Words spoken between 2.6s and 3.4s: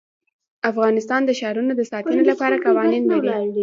قوانین لري.